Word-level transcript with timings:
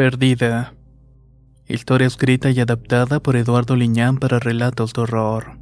Perdida. 0.00 0.72
Historia 1.68 2.06
escrita 2.06 2.48
y 2.50 2.58
adaptada 2.58 3.20
por 3.20 3.36
Eduardo 3.36 3.76
Liñán 3.76 4.18
para 4.18 4.38
relatos 4.38 4.94
de 4.94 5.02
horror. 5.02 5.58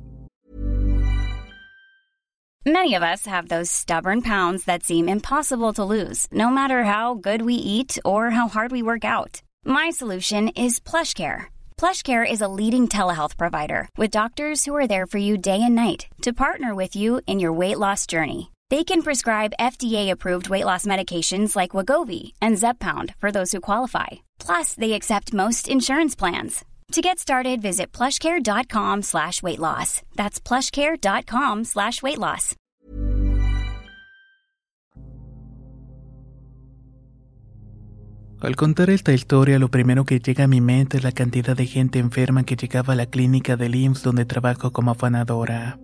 Many 2.65 2.95
of 2.95 3.03
us 3.03 3.27
have 3.27 3.49
those 3.49 3.69
stubborn 3.69 4.23
pounds 4.23 4.65
that 4.67 4.85
seem 4.85 5.09
impossible 5.09 5.73
to 5.73 5.83
lose, 5.83 6.29
no 6.31 6.51
matter 6.51 6.85
how 6.85 7.15
good 7.15 7.43
we 7.43 7.55
eat 7.55 7.99
or 8.05 8.31
how 8.31 8.47
hard 8.47 8.71
we 8.71 8.81
work 8.81 9.05
out. 9.05 9.43
My 9.65 9.91
solution 9.91 10.51
is 10.51 10.79
PlushCare. 10.79 11.47
PlushCare 11.77 12.25
is 12.25 12.41
a 12.41 12.47
leading 12.47 12.87
telehealth 12.87 13.37
provider 13.37 13.89
with 13.97 14.13
doctors 14.13 14.65
who 14.65 14.77
are 14.77 14.87
there 14.87 15.09
for 15.09 15.19
you 15.19 15.37
day 15.37 15.61
and 15.61 15.75
night 15.75 16.07
to 16.23 16.33
partner 16.33 16.77
with 16.77 16.95
you 16.95 17.21
in 17.27 17.41
your 17.41 17.53
weight 17.53 17.81
loss 17.81 18.07
journey. 18.07 18.53
They 18.71 18.85
can 18.85 19.03
prescribe 19.03 19.53
FDA-approved 19.59 20.49
weight 20.49 20.65
loss 20.65 20.87
medications 20.87 21.57
like 21.57 21.73
Wagovi 21.73 22.35
and 22.41 22.57
Zepbound 22.57 23.17
for 23.19 23.33
those 23.33 23.51
who 23.51 23.61
qualify. 23.61 24.11
Plus, 24.39 24.75
they 24.75 24.93
accept 24.95 25.35
most 25.35 25.69
insurance 25.69 26.17
plans. 26.17 26.65
To 26.93 27.03
get 27.03 27.19
started, 27.19 27.61
visit 27.61 27.93
plushcare.com 27.93 29.03
slash 29.03 29.43
weight 29.43 29.59
loss. 29.59 30.01
That's 30.17 30.41
plushcare.com 30.41 31.65
slash 31.65 32.03
weight 32.03 32.19
loss. 32.19 32.55
Al 38.41 38.55
contar 38.55 38.89
esta 38.91 39.13
historia, 39.13 39.59
lo 39.59 39.69
primero 39.69 40.05
que 40.05 40.21
llega 40.21 40.45
a 40.45 40.47
mi 40.47 40.61
mente 40.61 40.97
es 40.97 41.03
la 41.03 41.11
cantidad 41.11 41.57
de 41.57 41.67
gente 41.67 41.99
enferma 41.99 42.45
que 42.45 42.55
llegaba 42.55 42.93
a 42.93 42.97
la 42.97 43.07
clínica 43.07 43.57
del 43.57 43.75
IMSS 43.75 44.05
donde 44.05 44.25
trabajo 44.25 44.73
como 44.73 44.93
afanadora. 44.93 45.81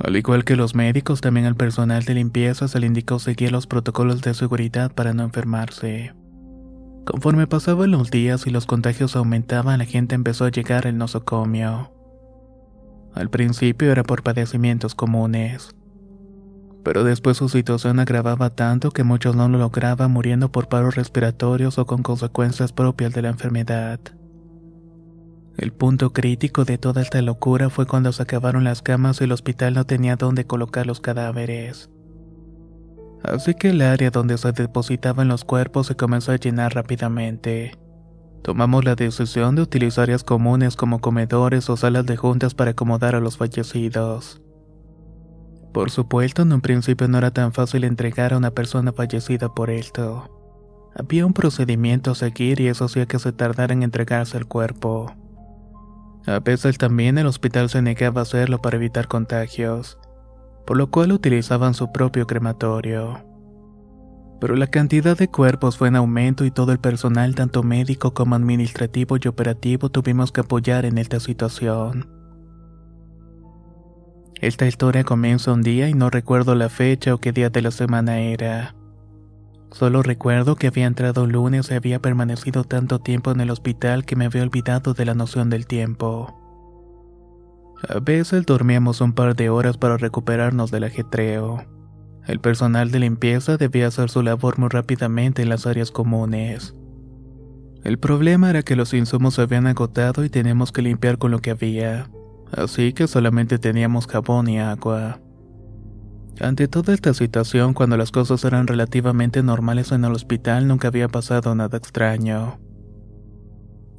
Al 0.00 0.16
igual 0.16 0.44
que 0.44 0.56
los 0.56 0.74
médicos, 0.74 1.20
también 1.20 1.46
al 1.46 1.54
personal 1.54 2.04
de 2.04 2.14
limpieza 2.14 2.66
se 2.66 2.80
le 2.80 2.86
indicó 2.86 3.18
seguir 3.20 3.52
los 3.52 3.66
protocolos 3.66 4.22
de 4.22 4.34
seguridad 4.34 4.92
para 4.92 5.12
no 5.12 5.22
enfermarse. 5.22 6.12
Conforme 7.04 7.46
pasaban 7.46 7.90
los 7.90 8.10
días 8.10 8.46
y 8.46 8.50
los 8.50 8.66
contagios 8.66 9.16
aumentaban, 9.16 9.78
la 9.78 9.84
gente 9.84 10.14
empezó 10.14 10.44
a 10.44 10.50
llegar 10.50 10.86
al 10.86 10.98
nosocomio. 10.98 11.92
Al 13.14 13.30
principio 13.30 13.90
era 13.90 14.04
por 14.04 14.22
padecimientos 14.22 14.94
comunes, 14.94 15.74
pero 16.84 17.04
después 17.04 17.36
su 17.36 17.48
situación 17.48 17.98
agravaba 17.98 18.50
tanto 18.50 18.90
que 18.90 19.04
muchos 19.04 19.34
no 19.34 19.48
lo 19.48 19.58
lograban 19.58 20.10
muriendo 20.10 20.52
por 20.52 20.68
paros 20.68 20.94
respiratorios 20.94 21.78
o 21.78 21.86
con 21.86 22.02
consecuencias 22.02 22.72
propias 22.72 23.12
de 23.12 23.22
la 23.22 23.28
enfermedad. 23.30 24.00
El 25.56 25.72
punto 25.72 26.12
crítico 26.12 26.64
de 26.64 26.78
toda 26.78 27.02
esta 27.02 27.20
locura 27.20 27.68
fue 27.68 27.86
cuando 27.86 28.12
se 28.12 28.22
acabaron 28.22 28.64
las 28.64 28.80
camas 28.80 29.20
y 29.20 29.24
el 29.24 29.32
hospital 29.32 29.74
no 29.74 29.84
tenía 29.84 30.16
dónde 30.16 30.46
colocar 30.46 30.86
los 30.86 31.00
cadáveres. 31.00 31.90
Así 33.22 33.54
que 33.54 33.70
el 33.70 33.82
área 33.82 34.10
donde 34.10 34.38
se 34.38 34.52
depositaban 34.52 35.28
los 35.28 35.44
cuerpos 35.44 35.86
se 35.86 35.96
comenzó 35.96 36.32
a 36.32 36.36
llenar 36.36 36.74
rápidamente. 36.74 37.72
Tomamos 38.42 38.84
la 38.84 38.94
decisión 38.94 39.54
de 39.54 39.62
utilizar 39.62 40.04
áreas 40.04 40.24
comunes 40.24 40.74
como 40.74 41.00
comedores 41.00 41.68
o 41.68 41.76
salas 41.76 42.06
de 42.06 42.16
juntas 42.16 42.54
para 42.54 42.70
acomodar 42.70 43.14
a 43.14 43.20
los 43.20 43.36
fallecidos. 43.36 44.40
Por 45.74 45.90
supuesto, 45.90 46.42
en 46.42 46.52
un 46.52 46.62
principio 46.62 47.06
no 47.06 47.18
era 47.18 47.30
tan 47.30 47.52
fácil 47.52 47.84
entregar 47.84 48.32
a 48.32 48.38
una 48.38 48.50
persona 48.50 48.92
fallecida 48.92 49.54
por 49.54 49.70
esto. 49.70 50.28
Había 50.96 51.26
un 51.26 51.34
procedimiento 51.34 52.10
a 52.10 52.14
seguir 52.14 52.60
y 52.60 52.68
eso 52.68 52.86
hacía 52.86 53.06
que 53.06 53.18
se 53.18 53.32
tardara 53.32 53.74
en 53.74 53.82
entregarse 53.82 54.38
el 54.38 54.46
cuerpo. 54.46 55.14
A 56.26 56.40
veces 56.40 56.78
también 56.78 57.18
el 57.18 57.26
hospital 57.26 57.68
se 57.68 57.82
negaba 57.82 58.20
a 58.20 58.22
hacerlo 58.22 58.60
para 58.60 58.76
evitar 58.76 59.06
contagios 59.06 59.98
por 60.66 60.76
lo 60.76 60.90
cual 60.90 61.12
utilizaban 61.12 61.74
su 61.74 61.92
propio 61.92 62.26
crematorio. 62.26 63.24
Pero 64.40 64.56
la 64.56 64.68
cantidad 64.68 65.18
de 65.18 65.28
cuerpos 65.28 65.76
fue 65.76 65.88
en 65.88 65.96
aumento 65.96 66.44
y 66.44 66.50
todo 66.50 66.72
el 66.72 66.78
personal, 66.78 67.34
tanto 67.34 67.62
médico 67.62 68.14
como 68.14 68.34
administrativo 68.34 69.16
y 69.22 69.28
operativo, 69.28 69.90
tuvimos 69.90 70.32
que 70.32 70.40
apoyar 70.40 70.86
en 70.86 70.96
esta 70.96 71.20
situación. 71.20 72.08
Esta 74.40 74.66
historia 74.66 75.04
comienza 75.04 75.52
un 75.52 75.60
día 75.60 75.90
y 75.90 75.94
no 75.94 76.08
recuerdo 76.08 76.54
la 76.54 76.70
fecha 76.70 77.14
o 77.14 77.18
qué 77.18 77.32
día 77.32 77.50
de 77.50 77.60
la 77.60 77.70
semana 77.70 78.20
era. 78.20 78.74
Solo 79.70 80.02
recuerdo 80.02 80.56
que 80.56 80.66
había 80.66 80.86
entrado 80.86 81.26
lunes 81.26 81.70
y 81.70 81.74
había 81.74 82.00
permanecido 82.00 82.64
tanto 82.64 83.00
tiempo 83.00 83.30
en 83.30 83.40
el 83.40 83.50
hospital 83.50 84.06
que 84.06 84.16
me 84.16 84.24
había 84.24 84.42
olvidado 84.42 84.94
de 84.94 85.04
la 85.04 85.14
noción 85.14 85.50
del 85.50 85.66
tiempo. 85.66 86.39
A 87.88 87.98
veces 87.98 88.44
dormíamos 88.44 89.00
un 89.00 89.14
par 89.14 89.34
de 89.34 89.48
horas 89.48 89.78
para 89.78 89.96
recuperarnos 89.96 90.70
del 90.70 90.84
ajetreo. 90.84 91.64
El 92.26 92.38
personal 92.38 92.90
de 92.90 93.00
limpieza 93.00 93.56
debía 93.56 93.86
hacer 93.86 94.10
su 94.10 94.22
labor 94.22 94.58
muy 94.58 94.68
rápidamente 94.68 95.42
en 95.42 95.48
las 95.48 95.66
áreas 95.66 95.90
comunes. 95.90 96.74
El 97.82 97.98
problema 97.98 98.50
era 98.50 98.62
que 98.62 98.76
los 98.76 98.92
insumos 98.92 99.34
se 99.34 99.42
habían 99.42 99.66
agotado 99.66 100.24
y 100.24 100.28
teníamos 100.28 100.72
que 100.72 100.82
limpiar 100.82 101.16
con 101.16 101.30
lo 101.30 101.38
que 101.38 101.52
había, 101.52 102.10
así 102.52 102.92
que 102.92 103.08
solamente 103.08 103.58
teníamos 103.58 104.06
jabón 104.06 104.48
y 104.48 104.58
agua. 104.60 105.18
Ante 106.38 106.68
toda 106.68 106.92
esta 106.92 107.14
situación, 107.14 107.72
cuando 107.72 107.96
las 107.96 108.12
cosas 108.12 108.44
eran 108.44 108.66
relativamente 108.66 109.42
normales 109.42 109.90
en 109.92 110.04
el 110.04 110.12
hospital, 110.12 110.68
nunca 110.68 110.88
había 110.88 111.08
pasado 111.08 111.54
nada 111.54 111.78
extraño. 111.78 112.60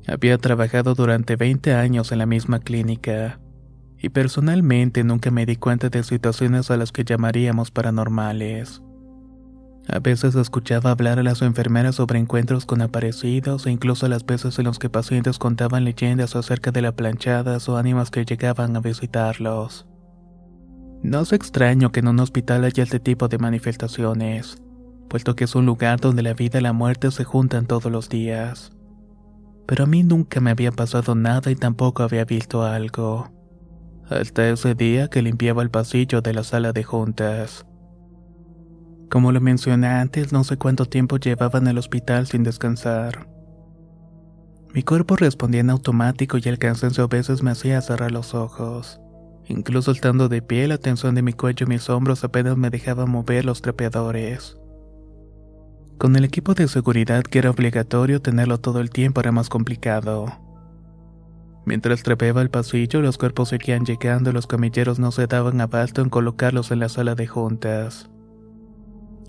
Había 0.07 0.37
trabajado 0.37 0.93
durante 0.93 1.35
20 1.35 1.73
años 1.73 2.11
en 2.11 2.19
la 2.19 2.25
misma 2.27 2.59
clínica 2.59 3.39
y 4.01 4.09
personalmente 4.09 5.03
nunca 5.03 5.29
me 5.29 5.45
di 5.45 5.56
cuenta 5.56 5.89
de 5.89 6.03
situaciones 6.03 6.72
a 6.72 6.78
las 6.78 6.91
que 6.91 7.03
llamaríamos 7.03 7.69
paranormales. 7.69 8.81
A 9.88 10.00
veces 10.00 10.35
escuchaba 10.35 10.91
hablar 10.91 11.19
a 11.19 11.23
las 11.23 11.41
enfermeras 11.41 11.95
sobre 11.95 12.19
encuentros 12.19 12.66
con 12.66 12.81
aparecidos 12.81 13.66
e 13.66 13.72
incluso 13.72 14.07
las 14.07 14.25
veces 14.25 14.57
en 14.57 14.66
las 14.66 14.79
que 14.79 14.90
pacientes 14.90 15.38
contaban 15.38 15.84
leyendas 15.84 16.35
acerca 16.35 16.72
de 16.72 16.81
la 16.81 16.91
planchadas 16.94 17.67
o 17.69 17.78
ánimas 17.78 18.09
que 18.09 18.25
llegaban 18.25 18.75
a 18.75 18.79
visitarlos. 18.79 19.88
No 21.03 21.22
es 21.22 21.34
extraño 21.34 21.91
que 21.91 22.00
en 22.00 22.07
un 22.07 22.19
hospital 22.19 22.63
haya 22.63 22.84
este 22.84 23.00
tipo 23.00 23.28
de 23.28 23.40
manifestaciones, 23.40 24.61
puesto 25.09 25.35
que 25.35 25.45
es 25.45 25.56
un 25.56 25.66
lugar 25.66 26.00
donde 26.00 26.22
la 26.22 26.34
vida 26.34 26.59
y 26.59 26.61
la 26.61 26.73
muerte 26.73 27.09
se 27.11 27.23
juntan 27.23 27.66
todos 27.66 27.91
los 27.91 28.07
días. 28.07 28.72
Pero 29.67 29.85
a 29.85 29.88
mí 29.88 30.03
nunca 30.03 30.41
me 30.41 30.51
había 30.51 30.72
pasado 30.72 31.16
nada 31.16 31.50
y 31.50 31.56
tampoco 31.56 32.03
había 32.03 32.25
visto 32.25 32.63
algo 32.63 33.41
hasta 34.11 34.49
ese 34.49 34.75
día 34.75 35.07
que 35.07 35.22
limpiaba 35.22 35.63
el 35.63 35.69
pasillo 35.69 36.22
de 36.22 36.33
la 36.33 36.44
sala 36.44 36.73
de 36.73 36.83
juntas. 36.83 37.66
Como 39.09 39.31
lo 39.31 39.41
mencioné 39.41 39.88
antes, 39.88 40.31
no 40.31 40.44
sé 40.44 40.57
cuánto 40.57 40.85
tiempo 40.85 41.17
llevaba 41.17 41.59
en 41.59 41.67
el 41.67 41.77
hospital 41.77 42.27
sin 42.27 42.44
descansar. 42.44 43.27
Mi 44.73 44.83
cuerpo 44.83 45.17
respondía 45.17 45.61
en 45.61 45.69
automático 45.69 46.38
y 46.38 46.47
el 46.47 46.57
cansancio 46.57 47.03
a 47.03 47.07
veces 47.07 47.44
me 47.44 47.51
hacía 47.51 47.81
cerrar 47.81 48.11
los 48.11 48.33
ojos. 48.33 49.01
Incluso 49.47 49.91
estando 49.91 50.29
de 50.29 50.41
pie, 50.41 50.67
la 50.67 50.78
tensión 50.78 51.13
de 51.13 51.23
mi 51.23 51.33
cuello 51.33 51.66
y 51.66 51.69
mis 51.69 51.89
hombros 51.89 52.23
apenas 52.23 52.55
me 52.55 52.69
dejaba 52.69 53.05
mover 53.05 53.43
los 53.43 53.61
trapeadores. 53.61 54.57
Con 55.97 56.16
el 56.16 56.23
equipo 56.23 56.53
de 56.53 56.69
seguridad 56.69 57.23
que 57.23 57.39
era 57.39 57.49
obligatorio 57.49 58.22
tenerlo 58.22 58.59
todo 58.59 58.79
el 58.79 58.91
tiempo 58.91 59.19
era 59.19 59.34
más 59.34 59.49
complicado. 59.49 60.50
Mientras 61.66 62.03
trepeaba 62.03 62.41
el 62.41 62.49
pasillo, 62.49 63.02
los 63.02 63.17
cuerpos 63.17 63.49
seguían 63.49 63.85
llegando 63.85 64.31
y 64.31 64.34
los 64.34 64.47
camilleros 64.47 64.99
no 64.99 65.11
se 65.11 65.28
daban 65.28 65.61
abasto 65.61 66.02
en 66.02 66.09
colocarlos 66.09 66.72
en 66.72 66.79
la 66.79 66.90
sala 66.90 67.16
de 67.16 67.28
juntas. 67.28 68.09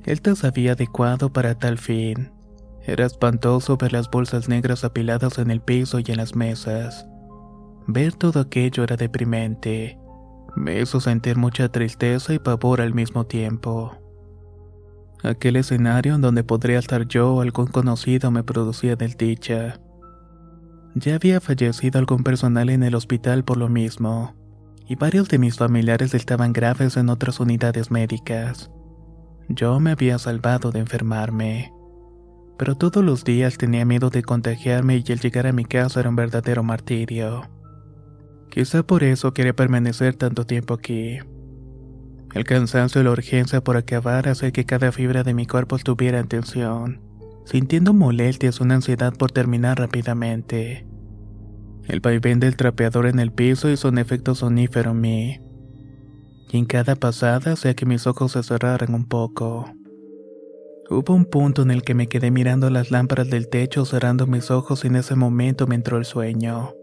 Él 0.04 0.20
se 0.34 0.46
había 0.46 0.72
adecuado 0.72 1.32
para 1.32 1.58
tal 1.58 1.78
fin. 1.78 2.32
Era 2.84 3.06
espantoso 3.06 3.76
ver 3.76 3.92
las 3.92 4.10
bolsas 4.10 4.48
negras 4.48 4.82
apiladas 4.82 5.38
en 5.38 5.50
el 5.50 5.60
piso 5.60 6.00
y 6.00 6.04
en 6.08 6.16
las 6.16 6.34
mesas. 6.34 7.06
Ver 7.86 8.14
todo 8.14 8.40
aquello 8.40 8.82
era 8.82 8.96
deprimente. 8.96 9.98
Me 10.56 10.80
hizo 10.80 11.00
sentir 11.00 11.36
mucha 11.36 11.68
tristeza 11.68 12.34
y 12.34 12.38
pavor 12.38 12.80
al 12.80 12.94
mismo 12.94 13.26
tiempo. 13.26 13.92
Aquel 15.22 15.56
escenario 15.56 16.16
en 16.16 16.20
donde 16.20 16.42
podría 16.42 16.80
estar 16.80 17.06
yo 17.06 17.34
o 17.34 17.40
algún 17.42 17.68
conocido 17.68 18.32
me 18.32 18.42
producía 18.42 18.96
desdicha. 18.96 19.80
Ya 20.94 21.14
había 21.14 21.40
fallecido 21.40 21.98
algún 21.98 22.22
personal 22.22 22.68
en 22.68 22.82
el 22.82 22.94
hospital 22.94 23.44
por 23.44 23.56
lo 23.56 23.68
mismo, 23.68 24.34
y 24.86 24.94
varios 24.94 25.28
de 25.28 25.38
mis 25.38 25.56
familiares 25.56 26.12
estaban 26.12 26.52
graves 26.52 26.98
en 26.98 27.08
otras 27.08 27.40
unidades 27.40 27.90
médicas. 27.90 28.70
Yo 29.48 29.80
me 29.80 29.92
había 29.92 30.18
salvado 30.18 30.70
de 30.70 30.80
enfermarme, 30.80 31.72
pero 32.58 32.76
todos 32.76 33.02
los 33.02 33.24
días 33.24 33.56
tenía 33.56 33.86
miedo 33.86 34.10
de 34.10 34.22
contagiarme 34.22 35.02
y 35.04 35.12
el 35.12 35.20
llegar 35.20 35.46
a 35.46 35.52
mi 35.52 35.64
casa 35.64 36.00
era 36.00 36.10
un 36.10 36.16
verdadero 36.16 36.62
martirio. 36.62 37.48
Quizá 38.50 38.82
por 38.82 39.02
eso 39.02 39.32
quería 39.32 39.56
permanecer 39.56 40.14
tanto 40.14 40.44
tiempo 40.44 40.74
aquí. 40.74 41.18
El 42.34 42.44
cansancio 42.44 43.00
y 43.00 43.04
la 43.04 43.12
urgencia 43.12 43.64
por 43.64 43.78
acabar 43.78 44.28
hace 44.28 44.52
que 44.52 44.66
cada 44.66 44.92
fibra 44.92 45.22
de 45.22 45.32
mi 45.32 45.46
cuerpo 45.46 45.76
estuviera 45.76 46.18
en 46.18 46.28
tensión 46.28 47.11
sintiendo 47.44 47.92
molestias, 47.92 48.60
una 48.60 48.76
ansiedad 48.76 49.14
por 49.14 49.32
terminar 49.32 49.78
rápidamente. 49.78 50.86
El 51.88 52.00
vaivén 52.00 52.40
del 52.40 52.56
trapeador 52.56 53.06
en 53.06 53.18
el 53.18 53.32
piso 53.32 53.68
hizo 53.70 53.88
un 53.88 53.98
efecto 53.98 54.34
sonífero 54.34 54.92
en 54.92 55.00
mí. 55.00 55.40
Y 56.50 56.58
en 56.58 56.64
cada 56.66 56.96
pasada 56.96 57.52
hacía 57.52 57.74
que 57.74 57.86
mis 57.86 58.06
ojos 58.06 58.32
se 58.32 58.42
cerraran 58.42 58.94
un 58.94 59.06
poco. 59.06 59.66
Hubo 60.90 61.14
un 61.14 61.24
punto 61.24 61.62
en 61.62 61.70
el 61.70 61.82
que 61.82 61.94
me 61.94 62.06
quedé 62.06 62.30
mirando 62.30 62.68
las 62.68 62.90
lámparas 62.90 63.30
del 63.30 63.48
techo 63.48 63.84
cerrando 63.84 64.26
mis 64.26 64.50
ojos 64.50 64.84
y 64.84 64.88
en 64.88 64.96
ese 64.96 65.14
momento 65.14 65.66
me 65.66 65.74
entró 65.74 65.96
el 65.96 66.04
sueño. 66.04 66.74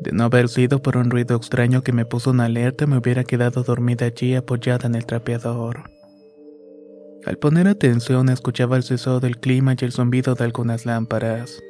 De 0.00 0.12
no 0.12 0.24
haber 0.24 0.48
sido 0.48 0.82
por 0.82 0.96
un 0.96 1.10
ruido 1.10 1.36
extraño 1.36 1.82
que 1.82 1.92
me 1.92 2.04
puso 2.04 2.30
una 2.30 2.46
alerta, 2.46 2.86
me 2.86 2.98
hubiera 2.98 3.24
quedado 3.24 3.62
dormida 3.62 4.06
allí 4.06 4.34
apoyada 4.34 4.88
en 4.88 4.96
el 4.96 5.06
trapeador. 5.06 5.91
Al 7.24 7.38
poner 7.38 7.68
atención 7.68 8.28
escuchaba 8.28 8.76
el 8.76 8.82
cesado 8.82 9.20
del 9.20 9.38
clima 9.38 9.74
y 9.78 9.84
el 9.84 9.92
zumbido 9.92 10.34
de 10.34 10.44
algunas 10.44 10.86
lámparas. 10.86 11.62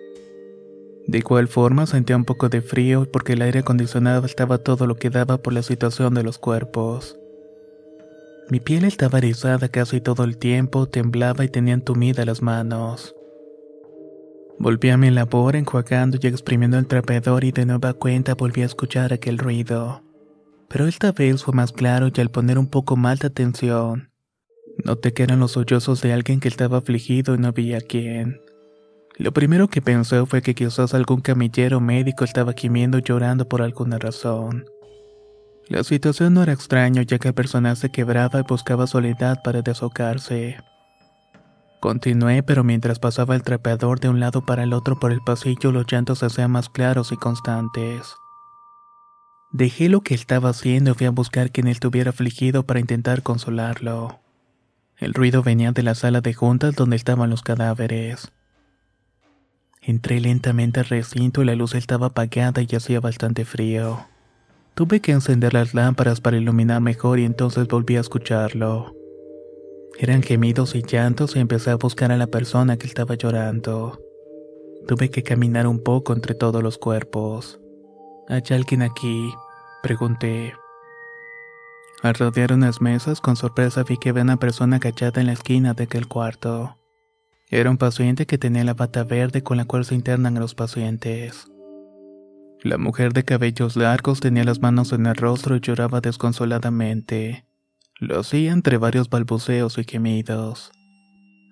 De 1.07 1.19
igual 1.19 1.49
forma 1.49 1.87
sentía 1.87 2.17
un 2.17 2.25
poco 2.25 2.49
de 2.49 2.63
frío 2.63 3.07
porque 3.13 3.35
el 3.35 3.43
aire 3.43 3.59
acondicionado 3.61 4.25
estaba 4.25 4.59
todo 4.59 4.87
lo 4.87 4.97
que 4.97 5.11
daba 5.11 5.39
por 5.39 5.53
la 5.53 5.63
situación 5.63 6.15
de 6.15 6.23
los 6.23 6.39
cuerpos. 6.39 7.19
Mi 8.49 8.61
piel 8.61 8.85
estaba 8.85 9.19
erizada 9.19 9.69
casi 9.69 10.01
todo 10.01 10.25
el 10.25 10.39
tiempo, 10.39 10.89
temblaba 10.89 11.45
y 11.45 11.49
tenía 11.49 11.75
entumidas 11.75 12.25
las 12.25 12.41
manos. 12.41 13.15
Volví 14.59 14.91
a 14.91 14.97
mi 14.97 15.11
labor 15.11 15.57
enjuagando 15.57 16.19
y 16.21 16.27
exprimiendo 16.29 16.79
el 16.79 16.87
trapeador 16.87 17.45
y 17.45 17.53
de 17.53 17.67
nueva 17.67 17.95
cuenta 17.95 18.35
volví 18.35 18.63
a 18.63 18.67
escuchar 18.67 19.13
aquel 19.13 19.39
ruido. 19.39 20.03
Pero 20.69 20.87
esta 20.87 21.13
vez 21.13 21.45
fue 21.45 21.53
más 21.53 21.73
claro 21.73 22.09
y 22.15 22.21
al 22.21 22.31
poner 22.31 22.59
un 22.59 22.69
poco 22.69 22.97
más 22.97 23.19
de 23.19 23.27
atención, 23.27 24.12
noté 24.85 25.13
que 25.13 25.23
eran 25.23 25.41
los 25.41 25.53
sollozos 25.53 26.01
de 26.03 26.13
alguien 26.13 26.41
que 26.41 26.49
estaba 26.49 26.79
afligido 26.79 27.35
y 27.35 27.39
no 27.39 27.53
veía 27.53 27.81
quién. 27.81 28.41
Lo 29.19 29.33
primero 29.33 29.69
que 29.69 29.83
pensé 29.83 30.25
fue 30.27 30.43
que 30.43 30.55
quizás 30.55 30.95
algún 30.95 31.21
camillero 31.21 31.81
médico 31.81 32.25
estaba 32.25 32.55
gimiendo 32.55 32.99
y 32.99 33.03
llorando 33.03 33.49
por 33.49 33.63
alguna 33.63 33.99
razón. 33.99 34.65
La 35.69 35.85
situación 35.85 36.35
no 36.35 36.43
era 36.43 36.53
extraña 36.53 37.03
ya 37.03 37.19
que 37.19 37.29
el 37.29 37.35
personal 37.35 37.77
se 37.77 37.91
quebraba 37.91 38.41
y 38.41 38.43
buscaba 38.43 38.87
soledad 38.87 39.43
para 39.45 39.63
desahogarse. 39.63 40.57
Continué, 41.81 42.43
pero 42.43 42.65
mientras 42.65 42.99
pasaba 42.99 43.35
el 43.35 43.43
trapeador 43.43 44.01
de 44.01 44.09
un 44.09 44.21
lado 44.21 44.47
para 44.47 44.63
el 44.63 44.73
otro 44.73 44.99
por 44.99 45.13
el 45.13 45.21
pasillo, 45.21 45.73
los 45.73 45.87
llantos 45.91 46.21
se 46.21 46.27
hacían 46.27 46.51
más 46.51 46.69
claros 46.69 47.11
y 47.13 47.17
constantes. 47.17 48.15
Dejé 49.51 49.89
lo 49.89 50.01
que 50.01 50.15
estaba 50.15 50.51
haciendo 50.51 50.93
y 50.93 50.95
fui 50.95 51.07
a 51.07 51.11
buscar 51.11 51.51
quien 51.51 51.69
estuviera 51.69 52.11
afligido 52.11 52.65
para 52.65 52.81
intentar 52.81 53.23
consolarlo. 53.23 54.22
El 55.03 55.15
ruido 55.15 55.43
venía 55.43 55.73
de 55.73 55.83
la 55.83 55.97
sala 55.97 56.21
de 56.21 56.33
juntas 56.33 56.77
donde 56.77 56.95
estaban 56.95 57.29
los 57.29 57.43
cadáveres. 57.43 58.31
Entré 59.81 60.21
lentamente 60.21 60.79
al 60.79 60.87
recinto 60.87 61.43
y 61.43 61.45
la 61.45 61.57
luz 61.57 61.75
estaba 61.75 62.07
apagada 62.07 62.63
y 62.63 62.77
hacía 62.77 63.01
bastante 63.01 63.45
frío. 63.45 64.07
Tuve 64.77 65.01
que 65.01 65.11
encender 65.11 65.55
las 65.55 65.75
lámparas 65.75 66.21
para 66.21 66.37
iluminar 66.37 66.81
mejor 66.81 67.19
y 67.19 67.25
entonces 67.25 67.67
volví 67.67 67.97
a 67.97 68.01
escucharlo. 68.01 68.95
Eran 69.99 70.23
gemidos 70.23 70.77
y 70.77 70.83
llantos 70.83 71.35
y 71.35 71.41
empecé 71.41 71.71
a 71.71 71.77
buscar 71.77 72.13
a 72.13 72.17
la 72.17 72.29
persona 72.29 72.77
que 72.77 72.87
estaba 72.87 73.17
llorando. 73.17 74.01
Tuve 74.87 75.11
que 75.11 75.25
caminar 75.25 75.67
un 75.67 75.83
poco 75.83 76.13
entre 76.13 76.37
todos 76.37 76.63
los 76.63 76.79
cuerpos. 76.79 77.61
¿Hay 78.29 78.43
alguien 78.51 78.83
aquí? 78.83 79.33
Pregunté. 79.83 80.55
Al 82.03 82.15
rodear 82.15 82.53
unas 82.53 82.81
mesas, 82.81 83.21
con 83.21 83.37
sorpresa 83.37 83.85
vi 83.85 83.97
que 83.97 84.09
había 84.09 84.25
una 84.25 84.37
persona 84.37 84.77
agachada 84.77 85.21
en 85.21 85.29
la 85.29 85.35
esquina 85.35 85.73
de 85.73 85.85
aquel 85.85 86.09
cuarto. 86.09 86.77
Era 87.49 87.71
un 87.71 87.79
paciente 87.79 88.27
que 88.27 88.39
tenía 88.39 88.65
la 88.65 88.75
bata 88.75 89.05
verde 89.05 89.45
con 89.45 89.57
la 89.57 89.67
cual 89.67 89.85
se 89.85 89.95
internan 89.95 90.37
a 90.37 90.41
los 90.41 90.57
pacientes. 90.57 91.47
La 92.65 92.77
mujer 92.77 93.13
de 93.13 93.25
cabellos 93.25 93.77
largos 93.77 94.19
tenía 94.19 94.43
las 94.43 94.61
manos 94.61 94.93
en 94.93 95.07
el 95.07 95.15
rostro 95.15 95.55
y 95.55 95.61
lloraba 95.61 96.01
desconsoladamente. 96.01 97.47
Lo 98.01 98.19
hacía 98.19 98.51
entre 98.51 98.79
varios 98.79 99.09
balbuceos 99.09 99.79
y 99.79 99.85
gemidos. 99.85 100.73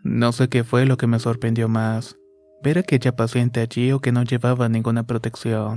No 0.03 0.33
sé 0.33 0.49
qué 0.49 0.65
fue 0.65 0.85
lo 0.85 0.97
que 0.97 1.07
me 1.07 1.21
sorprendió 1.21 1.69
más, 1.69 2.17
ver 2.63 2.79
a 2.79 2.81
aquella 2.81 3.15
paciente 3.15 3.61
allí 3.61 3.93
o 3.93 4.01
que 4.01 4.11
no 4.11 4.25
llevaba 4.25 4.69
ninguna 4.69 5.05
protección. 5.05 5.77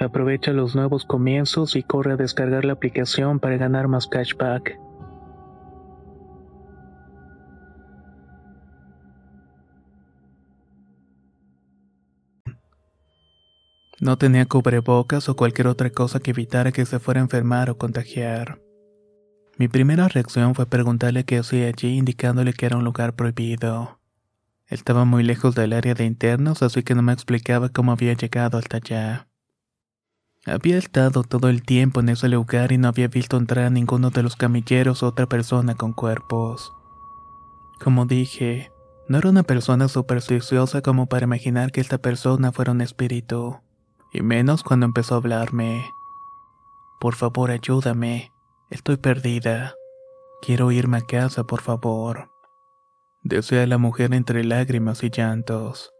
Aprovecha 0.00 0.52
los 0.52 0.76
nuevos 0.76 1.04
comienzos 1.04 1.74
y 1.74 1.82
corre 1.82 2.12
a 2.12 2.16
descargar 2.16 2.64
la 2.64 2.74
aplicación 2.74 3.40
para 3.40 3.56
ganar 3.56 3.88
más 3.88 4.06
cashback. 4.06 4.78
No 14.00 14.16
tenía 14.16 14.46
cubrebocas 14.46 15.28
o 15.28 15.34
cualquier 15.34 15.66
otra 15.66 15.90
cosa 15.90 16.20
que 16.20 16.30
evitara 16.30 16.70
que 16.70 16.86
se 16.86 17.00
fuera 17.00 17.20
a 17.20 17.24
enfermar 17.24 17.68
o 17.68 17.76
contagiar. 17.76 18.60
Mi 19.56 19.66
primera 19.66 20.06
reacción 20.06 20.54
fue 20.54 20.66
preguntarle 20.66 21.24
qué 21.24 21.38
hacía 21.38 21.66
allí 21.66 21.98
indicándole 21.98 22.52
que 22.52 22.66
era 22.66 22.76
un 22.76 22.84
lugar 22.84 23.16
prohibido. 23.16 23.98
Estaba 24.68 25.04
muy 25.04 25.24
lejos 25.24 25.56
del 25.56 25.72
área 25.72 25.94
de 25.94 26.04
internos, 26.04 26.62
así 26.62 26.84
que 26.84 26.94
no 26.94 27.02
me 27.02 27.12
explicaba 27.12 27.70
cómo 27.70 27.90
había 27.90 28.12
llegado 28.12 28.56
hasta 28.56 28.76
allá. 28.76 29.27
Había 30.48 30.78
estado 30.78 31.24
todo 31.24 31.50
el 31.50 31.62
tiempo 31.62 32.00
en 32.00 32.08
ese 32.08 32.28
lugar 32.28 32.72
y 32.72 32.78
no 32.78 32.88
había 32.88 33.08
visto 33.08 33.36
entrar 33.36 33.66
a 33.66 33.70
ninguno 33.70 34.08
de 34.08 34.22
los 34.22 34.34
camilleros 34.34 35.02
o 35.02 35.08
otra 35.08 35.26
persona 35.26 35.74
con 35.74 35.92
cuerpos. 35.92 36.72
Como 37.78 38.06
dije, 38.06 38.72
no 39.08 39.18
era 39.18 39.28
una 39.28 39.42
persona 39.42 39.88
supersticiosa 39.88 40.80
como 40.80 41.06
para 41.06 41.24
imaginar 41.24 41.70
que 41.70 41.82
esta 41.82 41.98
persona 41.98 42.50
fuera 42.50 42.72
un 42.72 42.80
espíritu, 42.80 43.60
y 44.10 44.22
menos 44.22 44.62
cuando 44.62 44.86
empezó 44.86 45.14
a 45.14 45.18
hablarme. 45.18 45.84
Por 46.98 47.14
favor, 47.14 47.50
ayúdame. 47.50 48.32
Estoy 48.70 48.96
perdida. 48.96 49.74
Quiero 50.40 50.72
irme 50.72 50.96
a 50.98 51.02
casa, 51.02 51.44
por 51.44 51.60
favor. 51.60 52.30
Decía 53.22 53.66
la 53.66 53.76
mujer 53.76 54.14
entre 54.14 54.44
lágrimas 54.44 55.02
y 55.02 55.10
llantos. 55.10 55.92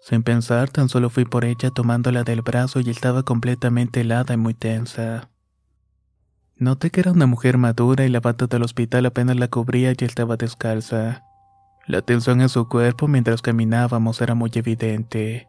Sin 0.00 0.22
pensar, 0.22 0.70
tan 0.70 0.88
solo 0.88 1.10
fui 1.10 1.24
por 1.24 1.44
ella 1.44 1.70
tomándola 1.70 2.24
del 2.24 2.42
brazo 2.42 2.80
y 2.80 2.90
estaba 2.90 3.22
completamente 3.22 4.00
helada 4.00 4.34
y 4.34 4.36
muy 4.36 4.54
tensa. 4.54 5.28
Noté 6.56 6.90
que 6.90 7.00
era 7.00 7.12
una 7.12 7.26
mujer 7.26 7.58
madura 7.58 8.04
y 8.04 8.08
la 8.08 8.20
bata 8.20 8.46
del 8.46 8.62
hospital 8.62 9.06
apenas 9.06 9.36
la 9.36 9.48
cubría 9.48 9.92
y 9.92 10.04
estaba 10.04 10.36
descalza. 10.36 11.22
La 11.86 12.02
tensión 12.02 12.40
en 12.40 12.48
su 12.48 12.68
cuerpo 12.68 13.06
mientras 13.08 13.42
caminábamos 13.42 14.20
era 14.20 14.34
muy 14.34 14.50
evidente. 14.54 15.48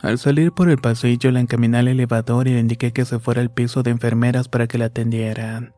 Al 0.00 0.18
salir 0.18 0.52
por 0.52 0.68
el 0.68 0.78
pasillo 0.78 1.30
la 1.30 1.40
encaminé 1.40 1.78
al 1.78 1.88
elevador 1.88 2.46
y 2.46 2.52
le 2.52 2.60
indiqué 2.60 2.92
que 2.92 3.04
se 3.04 3.18
fuera 3.18 3.40
al 3.40 3.50
piso 3.50 3.82
de 3.82 3.90
enfermeras 3.90 4.48
para 4.48 4.66
que 4.66 4.78
la 4.78 4.86
atendieran. 4.86 5.74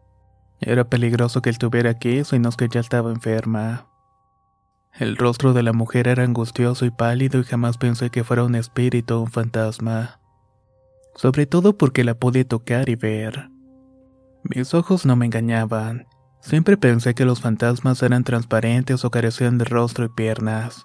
Era 0.61 0.85
peligroso 0.89 1.41
que 1.41 1.51
estuviera 1.51 1.91
aquí, 1.91 2.25
sino 2.25 2.51
que 2.51 2.69
ya 2.69 2.81
estaba 2.81 3.13
enferma. 3.13 3.87
El 4.99 5.17
rostro 5.17 5.53
de 5.53 5.63
la 5.63 5.73
mujer 5.73 6.09
era 6.09 6.25
angustioso 6.25 6.85
y 6.85 6.91
pálido 6.91 7.39
y 7.39 7.45
jamás 7.45 7.79
pensé 7.79 8.11
que 8.11 8.25
fuera 8.25 8.43
un 8.43 8.57
espíritu 8.57 9.15
o 9.15 9.21
un 9.21 9.31
fantasma. 9.31 10.19
Sobre 11.15 11.47
todo 11.47 11.79
porque 11.79 12.03
la 12.03 12.15
pude 12.15 12.45
tocar 12.45 12.89
y 12.89 12.97
ver. 12.97 13.49
Mis 14.43 14.75
ojos 14.75 15.07
no 15.07 15.15
me 15.15 15.27
engañaban. 15.27 16.09
Siempre 16.41 16.77
pensé 16.77 17.15
que 17.15 17.25
los 17.25 17.41
fantasmas 17.41 18.03
eran 18.03 18.25
transparentes 18.25 19.05
o 19.05 19.11
carecían 19.11 19.57
de 19.59 19.67
rostro 19.67 20.05
y 20.05 20.09
piernas. 20.09 20.85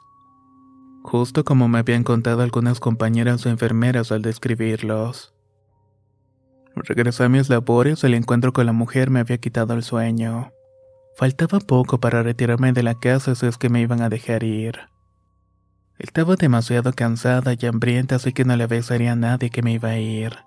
Justo 1.02 1.44
como 1.44 1.68
me 1.68 1.80
habían 1.80 2.04
contado 2.04 2.44
algunas 2.44 2.80
compañeras 2.80 3.44
o 3.48 3.50
enfermeras 3.50 4.12
al 4.12 4.22
describirlos. 4.22 5.34
Regresé 6.76 7.24
a 7.24 7.30
mis 7.30 7.50
labores, 7.50 8.04
el 8.04 8.14
encuentro 8.14 8.54
con 8.54 8.68
la 8.68 8.74
mujer 8.74 9.10
me 9.10 9.22
había 9.22 9.40
quitado 9.40 9.74
el 9.74 9.82
sueño. 9.82 10.52
Faltaba 11.16 11.60
poco 11.60 12.00
para 12.00 12.24
retirarme 12.24 12.74
de 12.74 12.84
la 12.84 12.96
casa 12.96 13.36
si 13.36 13.46
es 13.46 13.58
que 13.58 13.70
me 13.70 13.82
iban 13.82 14.02
a 14.02 14.10
dejar 14.10 14.44
ir. 14.44 14.80
Estaba 16.00 16.36
demasiado 16.36 16.92
cansada 16.94 17.54
y 17.58 17.66
hambrienta, 17.66 18.16
así 18.16 18.34
que 18.34 18.46
no 18.46 18.56
le 18.56 18.64
avisaría 18.64 19.12
a 19.12 19.16
nadie 19.16 19.52
que 19.52 19.62
me 19.62 19.74
iba 19.74 19.90
a 19.90 20.00
ir. 20.00 20.38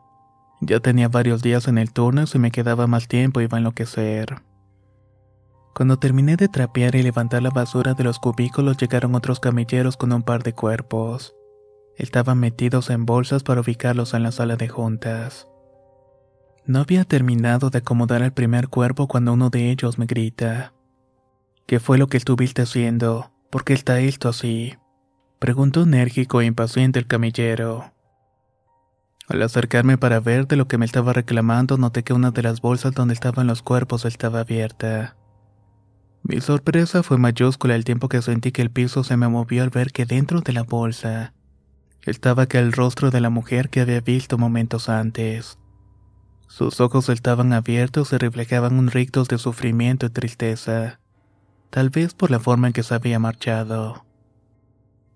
Ya 0.60 0.80
tenía 0.80 1.08
varios 1.08 1.42
días 1.42 1.68
en 1.68 1.78
el 1.78 1.92
turno 1.92 2.22
y 2.22 2.26
si 2.26 2.38
me 2.38 2.50
quedaba 2.50 2.86
más 2.86 3.06
tiempo 3.06 3.40
iba 3.40 3.56
a 3.56 3.58
enloquecer. 3.58 4.42
Cuando 5.74 5.98
terminé 5.98 6.36
de 6.36 6.48
trapear 6.48 6.94
y 6.94 7.02
levantar 7.02 7.42
la 7.42 7.50
basura 7.50 7.94
de 7.94 8.02
los 8.02 8.18
cubículos 8.18 8.78
llegaron 8.78 9.14
otros 9.14 9.40
camilleros 9.40 9.96
con 9.96 10.12
un 10.12 10.22
par 10.22 10.42
de 10.42 10.54
cuerpos. 10.54 11.34
Estaban 11.96 12.38
metidos 12.38 12.90
en 12.90 13.06
bolsas 13.06 13.42
para 13.42 13.60
ubicarlos 13.60 14.14
en 14.14 14.22
la 14.22 14.32
sala 14.32 14.56
de 14.56 14.68
juntas. 14.68 15.48
No 16.66 16.80
había 16.80 17.04
terminado 17.04 17.70
de 17.70 17.78
acomodar 17.78 18.22
el 18.22 18.32
primer 18.32 18.68
cuerpo 18.68 19.06
cuando 19.06 19.32
uno 19.32 19.50
de 19.50 19.70
ellos 19.70 19.98
me 19.98 20.06
grita. 20.06 20.72
¿Qué 21.66 21.78
fue 21.78 21.96
lo 21.96 22.08
que 22.08 22.16
estuviste 22.16 22.62
haciendo? 22.62 23.30
¿Por 23.50 23.62
qué 23.62 23.72
está 23.72 24.00
esto 24.00 24.28
así? 24.28 24.74
Preguntó 25.38 25.82
enérgico 25.82 26.40
e 26.40 26.46
impaciente 26.46 26.98
el 26.98 27.06
camillero. 27.06 27.92
Al 29.28 29.42
acercarme 29.42 29.96
para 29.96 30.18
ver 30.18 30.48
de 30.48 30.56
lo 30.56 30.66
que 30.66 30.78
me 30.78 30.86
estaba 30.86 31.12
reclamando, 31.12 31.78
noté 31.78 32.02
que 32.02 32.12
una 32.12 32.32
de 32.32 32.42
las 32.42 32.60
bolsas 32.60 32.92
donde 32.94 33.14
estaban 33.14 33.46
los 33.46 33.62
cuerpos 33.62 34.04
estaba 34.04 34.40
abierta. 34.40 35.16
Mi 36.22 36.40
sorpresa 36.40 37.04
fue 37.04 37.18
mayúscula 37.18 37.76
al 37.76 37.84
tiempo 37.84 38.08
que 38.08 38.22
sentí 38.22 38.50
que 38.50 38.62
el 38.62 38.70
piso 38.70 39.04
se 39.04 39.16
me 39.16 39.28
movió 39.28 39.62
al 39.62 39.70
ver 39.70 39.92
que 39.92 40.04
dentro 40.04 40.40
de 40.40 40.52
la 40.52 40.64
bolsa 40.64 41.32
estaba 42.02 42.44
aquel 42.44 42.72
rostro 42.72 43.12
de 43.12 43.20
la 43.20 43.30
mujer 43.30 43.68
que 43.68 43.80
había 43.80 44.00
visto 44.00 44.36
momentos 44.36 44.88
antes. 44.88 45.58
Sus 46.48 46.80
ojos 46.80 47.08
estaban 47.08 47.52
abiertos 47.52 48.12
y 48.12 48.18
reflejaban 48.18 48.78
un 48.78 48.88
rictus 48.88 49.28
de 49.28 49.38
sufrimiento 49.38 50.06
y 50.06 50.10
tristeza, 50.10 51.00
tal 51.70 51.90
vez 51.90 52.14
por 52.14 52.30
la 52.30 52.38
forma 52.38 52.68
en 52.68 52.72
que 52.72 52.82
se 52.82 52.94
había 52.94 53.18
marchado. 53.18 54.04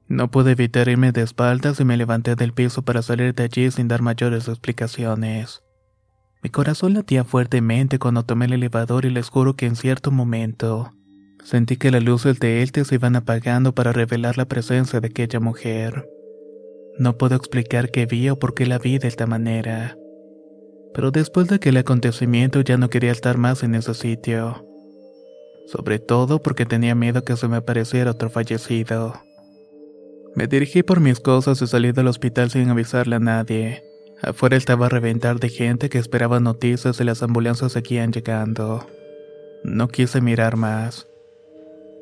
No 0.08 0.30
pude 0.30 0.52
evitar 0.52 0.88
irme 0.88 1.12
de 1.12 1.22
espaldas 1.22 1.78
y 1.78 1.84
me 1.84 1.96
levanté 1.96 2.34
del 2.34 2.52
piso 2.52 2.82
para 2.82 3.00
salir 3.00 3.32
de 3.32 3.44
allí 3.44 3.70
sin 3.70 3.86
dar 3.86 4.02
mayores 4.02 4.48
explicaciones. 4.48 5.62
Mi 6.42 6.50
corazón 6.50 6.94
latía 6.94 7.22
fuertemente 7.22 8.00
cuando 8.00 8.24
tomé 8.24 8.46
el 8.46 8.54
elevador 8.54 9.04
y 9.04 9.10
les 9.10 9.28
juro 9.28 9.54
que 9.54 9.66
en 9.66 9.76
cierto 9.76 10.10
momento 10.10 10.92
sentí 11.44 11.76
que 11.76 11.92
las 11.92 12.02
luces 12.02 12.40
de 12.40 12.62
él 12.62 12.70
se 12.72 12.94
iban 12.94 13.14
apagando 13.14 13.72
para 13.74 13.92
revelar 13.92 14.36
la 14.36 14.46
presencia 14.46 15.00
de 15.00 15.08
aquella 15.08 15.38
mujer. 15.38 16.08
No 16.98 17.16
puedo 17.16 17.36
explicar 17.36 17.90
qué 17.90 18.06
vi 18.06 18.28
o 18.30 18.38
por 18.38 18.54
qué 18.54 18.66
la 18.66 18.78
vi 18.78 18.98
de 18.98 19.08
esta 19.08 19.26
manera 19.26 19.96
pero 20.94 21.10
después 21.10 21.48
de 21.48 21.56
aquel 21.56 21.76
acontecimiento 21.76 22.60
ya 22.60 22.76
no 22.76 22.90
quería 22.90 23.12
estar 23.12 23.38
más 23.38 23.62
en 23.62 23.74
ese 23.74 23.94
sitio. 23.94 24.66
Sobre 25.66 25.98
todo 25.98 26.42
porque 26.42 26.66
tenía 26.66 26.94
miedo 26.94 27.22
que 27.24 27.36
se 27.36 27.48
me 27.48 27.56
apareciera 27.56 28.10
otro 28.10 28.30
fallecido. 28.30 29.14
Me 30.34 30.46
dirigí 30.46 30.82
por 30.82 31.00
mis 31.00 31.20
cosas 31.20 31.60
y 31.62 31.66
salí 31.66 31.92
del 31.92 32.08
hospital 32.08 32.50
sin 32.50 32.68
avisarle 32.70 33.16
a 33.16 33.20
nadie. 33.20 33.82
Afuera 34.22 34.56
estaba 34.56 34.86
a 34.86 34.88
reventar 34.90 35.40
de 35.40 35.48
gente 35.48 35.88
que 35.88 35.98
esperaba 35.98 36.40
noticias 36.40 37.00
y 37.00 37.04
las 37.04 37.22
ambulancias 37.22 37.72
seguían 37.72 38.12
llegando. 38.12 38.86
No 39.64 39.88
quise 39.88 40.20
mirar 40.20 40.56
más. 40.56 41.06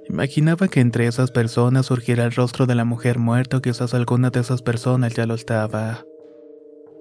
Imaginaba 0.09 0.69
que 0.69 0.81
entre 0.81 1.07
esas 1.07 1.31
personas 1.31 1.87
surgiera 1.87 2.25
el 2.25 2.33
rostro 2.33 2.67
de 2.67 2.75
la 2.75 2.85
mujer 2.85 3.19
muerta 3.19 3.59
o 3.59 3.61
quizás 3.61 3.95
alguna 3.95 4.31
de 4.31 4.41
esas 4.41 4.63
personas 4.63 5.15
ya 5.15 5.27
lo 5.27 5.35
estaba. 5.35 6.05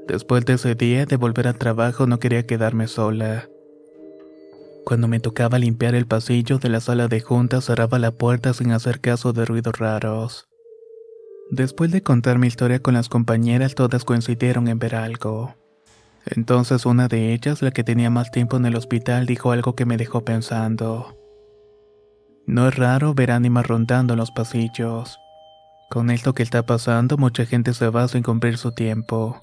Después 0.07 0.45
de 0.45 0.53
ese 0.53 0.73
día 0.73 1.05
de 1.05 1.17
volver 1.17 1.49
al 1.49 1.57
trabajo 1.57 2.07
no 2.07 2.17
quería 2.17 2.47
quedarme 2.47 2.87
sola. 2.87 3.49
Cuando 4.85 5.09
me 5.09 5.19
tocaba 5.19 5.59
limpiar 5.59 5.95
el 5.95 6.07
pasillo 6.07 6.59
de 6.59 6.69
la 6.69 6.79
sala 6.79 7.09
de 7.09 7.19
juntas 7.19 7.65
cerraba 7.65 7.99
la 7.99 8.11
puerta 8.11 8.53
sin 8.53 8.71
hacer 8.71 9.01
caso 9.01 9.33
de 9.33 9.43
ruidos 9.43 9.77
raros. 9.77 10.47
Después 11.51 11.91
de 11.91 12.03
contar 12.03 12.39
mi 12.39 12.47
historia 12.47 12.79
con 12.79 12.93
las 12.93 13.09
compañeras 13.09 13.75
todas 13.75 14.05
coincidieron 14.05 14.69
en 14.69 14.79
ver 14.79 14.95
algo. 14.95 15.55
Entonces 16.25 16.85
una 16.85 17.09
de 17.09 17.33
ellas, 17.33 17.61
la 17.61 17.71
que 17.71 17.83
tenía 17.83 18.09
más 18.09 18.31
tiempo 18.31 18.55
en 18.55 18.65
el 18.65 18.77
hospital, 18.77 19.25
dijo 19.25 19.51
algo 19.51 19.75
que 19.75 19.85
me 19.85 19.97
dejó 19.97 20.23
pensando. 20.23 21.17
No 22.45 22.69
es 22.69 22.75
raro 22.77 23.13
ver 23.13 23.31
ánimas 23.31 23.67
rondando 23.67 24.13
en 24.13 24.19
los 24.19 24.31
pasillos. 24.31 25.19
Con 25.89 26.11
esto 26.11 26.33
que 26.33 26.43
está 26.43 26.65
pasando, 26.65 27.17
mucha 27.17 27.45
gente 27.45 27.73
se 27.73 27.89
va 27.89 28.07
sin 28.07 28.23
cumplir 28.23 28.57
su 28.57 28.71
tiempo 28.71 29.41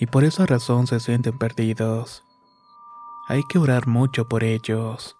y 0.00 0.06
por 0.06 0.24
esa 0.24 0.46
razón 0.46 0.86
se 0.86 0.98
sienten 0.98 1.36
perdidos. 1.38 2.24
Hay 3.28 3.42
que 3.44 3.58
orar 3.58 3.86
mucho 3.86 4.26
por 4.26 4.42
ellos. 4.42 5.19